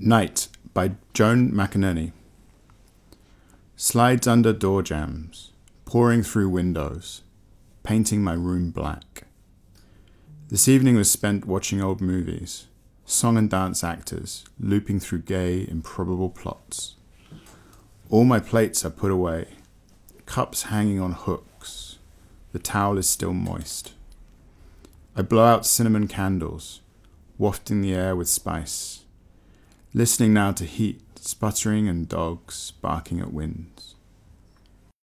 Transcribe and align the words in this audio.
Night 0.00 0.46
by 0.74 0.92
Joan 1.12 1.50
McNerney. 1.50 2.12
Slides 3.74 4.28
under 4.28 4.52
door 4.52 4.80
jambs, 4.80 5.50
pouring 5.86 6.22
through 6.22 6.50
windows, 6.50 7.22
painting 7.82 8.22
my 8.22 8.34
room 8.34 8.70
black. 8.70 9.24
This 10.50 10.68
evening 10.68 10.94
was 10.94 11.10
spent 11.10 11.46
watching 11.46 11.82
old 11.82 12.00
movies, 12.00 12.68
song 13.06 13.36
and 13.36 13.50
dance 13.50 13.82
actors 13.82 14.44
looping 14.60 15.00
through 15.00 15.22
gay, 15.22 15.66
improbable 15.68 16.30
plots. 16.30 16.94
All 18.08 18.22
my 18.22 18.38
plates 18.38 18.84
are 18.84 18.90
put 18.90 19.10
away, 19.10 19.48
cups 20.26 20.64
hanging 20.64 21.00
on 21.00 21.10
hooks. 21.10 21.98
The 22.52 22.60
towel 22.60 22.98
is 22.98 23.10
still 23.10 23.32
moist. 23.32 23.94
I 25.16 25.22
blow 25.22 25.44
out 25.44 25.66
cinnamon 25.66 26.06
candles, 26.06 26.82
wafting 27.36 27.80
the 27.80 27.94
air 27.94 28.14
with 28.14 28.28
spice 28.28 29.02
listening 29.94 30.34
now 30.34 30.52
to 30.52 30.64
heat, 30.64 31.00
sputtering, 31.18 31.88
and 31.88 32.08
dogs 32.08 32.72
barking 32.82 33.20
at 33.20 33.32
winds. 33.32 33.94